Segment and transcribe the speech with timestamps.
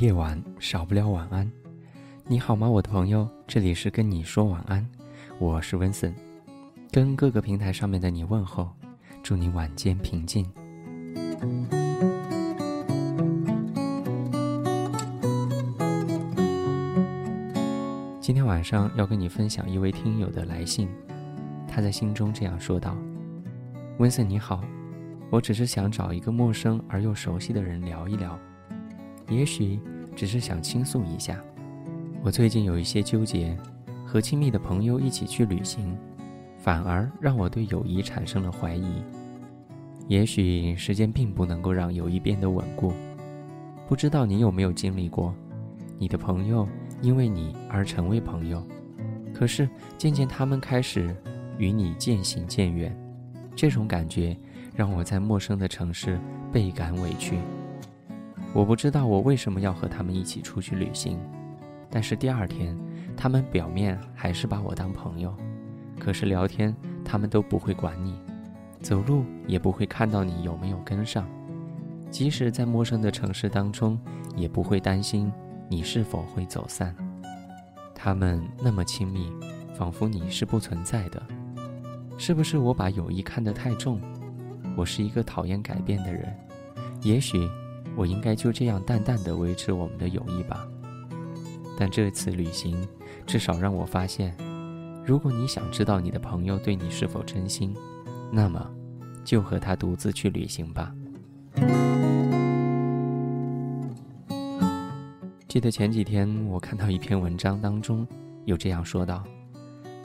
[0.00, 1.50] 夜晚少不了晚安。
[2.24, 3.28] 你好吗，我的朋友？
[3.48, 4.88] 这里是跟你说晚安，
[5.40, 6.14] 我是温森，
[6.92, 8.70] 跟各个平台上面的你问候，
[9.24, 10.48] 祝你晚间平静。
[18.20, 20.88] 今天晚上要跟你分享一位听友的来信，
[21.66, 22.96] 他在信中这样说道
[23.98, 24.62] ：“温森你好，
[25.28, 28.38] 我只是想找一个陌生而又熟悉的人聊一聊。”
[29.28, 29.78] 也许
[30.18, 31.40] 只是想倾诉一下，
[32.24, 33.56] 我最近有一些纠结，
[34.04, 35.96] 和亲密的朋友一起去旅行，
[36.58, 39.00] 反而让我对友谊产生了怀疑。
[40.08, 42.92] 也许时间并不能够让友谊变得稳固，
[43.86, 45.32] 不知道你有没有经历过，
[45.98, 46.68] 你的朋友
[47.00, 48.60] 因为你而成为朋友，
[49.32, 51.14] 可是渐渐他们开始
[51.58, 52.92] 与你渐行渐远，
[53.54, 54.36] 这种感觉
[54.74, 56.18] 让我在陌生的城市
[56.52, 57.38] 倍感委屈。
[58.54, 61.18] 我不知道我为什么要和他们一起出去旅行，
[61.90, 62.76] 但是第二天，
[63.16, 65.34] 他们表面还是把我当朋友，
[65.98, 66.74] 可是聊天
[67.04, 68.18] 他们都不会管你，
[68.80, 71.28] 走路也不会看到你有没有跟上，
[72.10, 74.00] 即使在陌生的城市当中，
[74.34, 75.30] 也不会担心
[75.68, 76.94] 你是否会走散。
[77.94, 79.30] 他们那么亲密，
[79.74, 81.22] 仿佛你是不存在的，
[82.16, 84.00] 是不是我把友谊看得太重？
[84.74, 86.34] 我是一个讨厌改变的人，
[87.02, 87.48] 也许。
[87.98, 90.64] 我应该就这样淡淡的维持我们的友谊吧。
[91.76, 92.86] 但这次旅行，
[93.26, 94.32] 至少让我发现，
[95.04, 97.74] 如果你想知道你的朋友对你是否真心，
[98.30, 98.64] 那么，
[99.24, 100.94] 就和他独自去旅行吧。
[105.48, 108.06] 记得前几天我看到一篇文章当中，
[108.44, 109.24] 有这样说道：“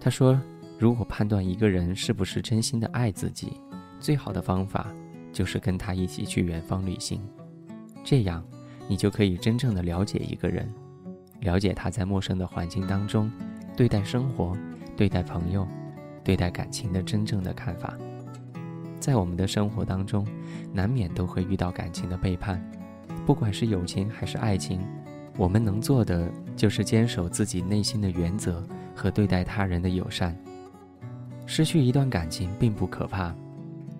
[0.00, 0.40] 他说，
[0.78, 3.52] 如果判断一个人是不是真心的爱自己，
[4.00, 4.86] 最好的方法
[5.30, 7.20] 就是跟他一起去远方旅行。”
[8.04, 8.42] 这样，
[8.88, 10.68] 你就可以真正的了解一个人，
[11.40, 13.30] 了解他在陌生的环境当中，
[13.76, 14.56] 对待生活、
[14.96, 15.66] 对待朋友、
[16.24, 17.96] 对待感情的真正的看法。
[18.98, 20.26] 在我们的生活当中，
[20.72, 22.62] 难免都会遇到感情的背叛，
[23.26, 24.80] 不管是友情还是爱情，
[25.36, 28.64] 我们能做的就是坚守自己内心的原则
[28.94, 30.36] 和对待他人的友善。
[31.46, 33.34] 失去一段感情并不可怕，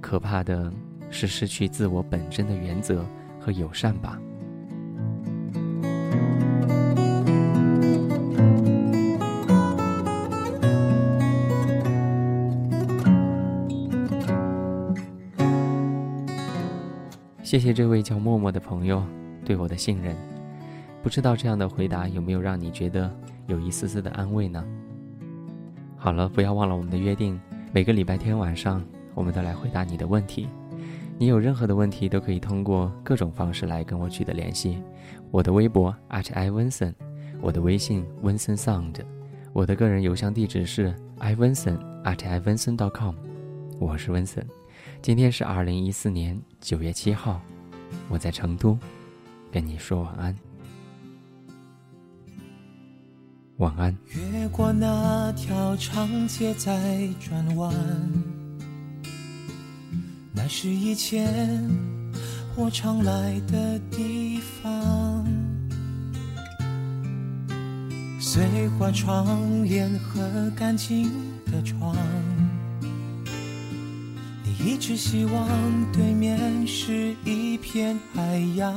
[0.01, 0.73] 可怕的
[1.11, 3.05] 是失去自我本真的原则。
[3.45, 4.19] 和友善吧。
[17.43, 19.03] 谢谢这位叫默默的朋友
[19.45, 20.17] 对我的信任。
[21.03, 23.15] 不知道这样的回答有没有让你觉得
[23.47, 24.65] 有一丝丝的安慰呢？
[25.99, 27.39] 好了，不要忘了我们的约定，
[27.73, 28.83] 每个礼拜天晚上，
[29.15, 30.49] 我们都来回答你的问题。
[31.19, 34.83] 你有任何的问题，都可以通过各种方式来跟我取得联系。
[35.31, 36.95] 我的微博 i w i n s o n
[37.41, 38.97] 我的微信 Winson Sound，
[39.53, 42.85] 我的个人邮箱地址是 i w i n s o n i w i n s o n c
[42.85, 43.15] o m
[43.79, 44.45] 我是 Winson，
[45.01, 47.41] 今天是二零一四年九月七号，
[48.09, 48.77] 我在成都，
[49.51, 50.37] 跟你说晚安，
[53.59, 53.97] 晚安。
[54.33, 57.73] 越过那条长街在转弯。
[60.55, 61.67] 是以前
[62.55, 65.27] 我常来的地方，
[68.21, 71.11] 碎花窗帘和干净
[71.47, 71.97] 的床。
[74.45, 75.49] 你一直希望
[75.91, 78.75] 对面是一片海洋，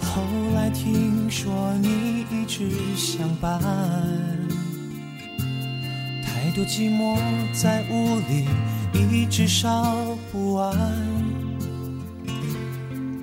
[0.00, 0.22] 后
[0.54, 4.37] 来听说你一直相伴。
[6.58, 7.16] 有寂寞
[7.52, 8.44] 在屋里
[8.92, 9.94] 一直烧
[10.32, 10.76] 不完，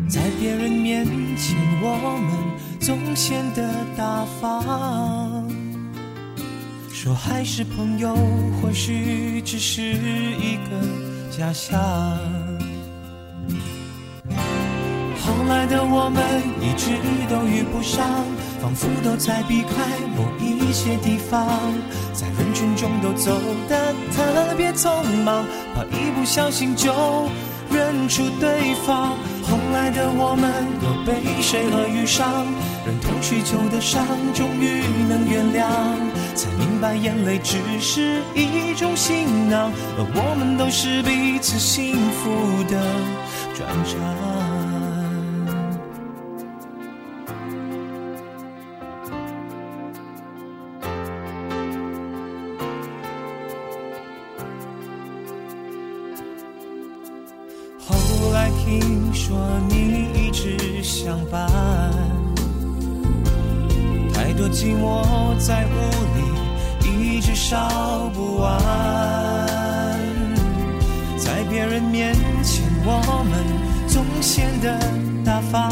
[0.07, 1.05] 在别人面
[1.35, 5.45] 前我们总显得大方，
[6.93, 8.15] 说还是朋友，
[8.61, 11.75] 或许只是一个假象。
[15.45, 16.23] 后来的我们
[16.59, 16.89] 一直
[17.29, 18.03] 都遇不上，
[18.59, 19.85] 仿佛都在避开
[20.17, 21.45] 某一些地方，
[22.13, 23.31] 在人群中都走
[23.69, 25.45] 得特别匆忙，
[25.75, 26.91] 怕一不小心就
[27.69, 29.11] 认出对方。
[29.43, 30.51] 后来的我们
[30.81, 32.47] 又被谁而遇上，
[32.83, 34.03] 忍痛许久的伤，
[34.33, 35.69] 终于能原谅，
[36.33, 42.81] 才明白眼泪只是一种行囊，而我们都是彼此幸福的
[43.53, 44.54] 转场。
[58.51, 59.37] 听说
[59.69, 61.49] 你一直相伴，
[64.13, 65.69] 太多寂寞在屋
[66.15, 66.21] 里
[67.17, 68.59] 一直烧不完，
[71.17, 73.43] 在别人面前我们
[73.87, 74.79] 总显得
[75.23, 75.71] 大方，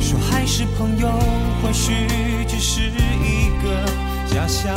[0.00, 1.08] 说还是朋友，
[1.62, 1.92] 或许
[2.46, 3.84] 只是一个
[4.32, 4.74] 假象。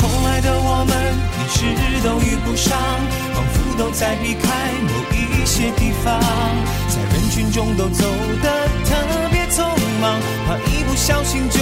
[0.00, 0.92] 后来的我们
[1.48, 1.64] 事
[2.04, 2.76] 都遇不上，
[3.34, 4.48] 仿佛都在避开
[4.82, 6.20] 某一些地方，
[6.88, 8.04] 在人群中都走
[8.42, 9.64] 得特别匆
[10.00, 11.58] 忙，怕一不小心就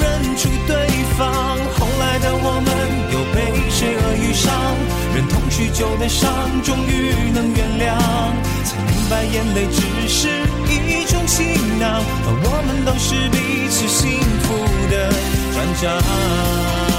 [0.00, 1.30] 认出对方。
[1.78, 2.68] 后来的我们
[3.12, 3.36] 又被
[3.70, 4.50] 谁而遇上，
[5.14, 7.98] 忍痛许久的伤，终于能原谅，
[8.64, 10.28] 才明白眼泪只是
[10.66, 11.44] 一种行
[11.78, 14.54] 囊，而我们都是彼此幸福
[14.90, 15.12] 的
[15.52, 16.93] 转账。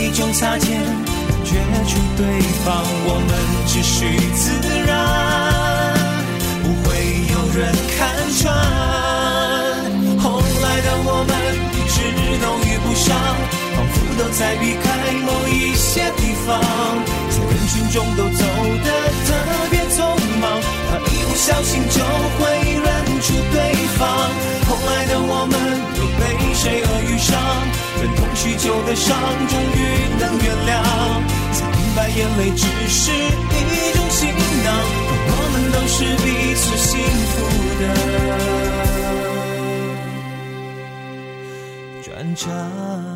[0.00, 2.24] 一种擦肩，感觉出对
[2.64, 3.30] 方，我们
[3.66, 4.50] 只需自
[4.88, 4.90] 然，
[6.64, 6.88] 不会
[7.28, 7.60] 有人
[7.96, 7.98] 看
[8.40, 8.48] 穿。
[10.18, 11.30] 后来的我们
[11.76, 11.94] 一直
[12.40, 13.12] 都遇不上，
[13.76, 14.82] 仿佛都在避开
[15.20, 16.58] 某一些地方，
[17.28, 18.42] 在人群中都走
[18.82, 18.88] 得
[19.26, 19.28] 特
[19.70, 20.00] 别匆
[20.40, 20.44] 忙，
[20.88, 22.00] 怕一不小心就
[22.38, 22.40] 会
[22.72, 22.88] 认
[23.20, 23.56] 出对
[23.98, 24.00] 方。
[24.68, 25.54] 后来的我们
[25.96, 26.22] 都被
[26.54, 27.30] 谁而遇上，
[28.00, 29.08] 忍痛许久的伤，
[29.48, 29.78] 终于
[30.18, 30.72] 能原谅，
[31.52, 34.18] 才明白眼泪只是一种行
[34.64, 34.68] 囊，
[35.26, 36.88] 我们都是彼此幸
[37.30, 37.34] 福
[37.80, 37.82] 的
[42.02, 43.09] 转场。